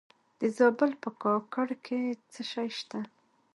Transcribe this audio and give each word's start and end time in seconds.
د 0.39 0.41
زابل 0.57 0.91
په 1.03 1.09
کاکړ 1.23 1.67
کې 1.85 2.01
څه 2.31 2.41
شی 2.51 2.69
شته؟ 2.79 2.99